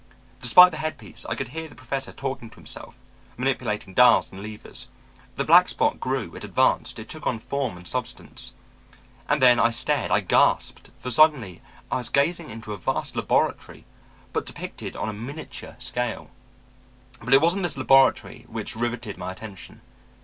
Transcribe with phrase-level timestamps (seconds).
[0.41, 2.97] Despite the headpiece, I could hear the Professor talking to himself,
[3.37, 4.87] manipulating dials and levers.
[5.35, 8.53] The black spot grew, it advanced, it took on form and substance;
[9.29, 11.61] and then I stared, I gasped, for suddenly
[11.91, 13.85] I was gazing into a vast laboratory,
[14.33, 16.31] but depicted on a miniature scale.
[17.21, 19.81] "But it wasn't this laboratory which riveted my attention.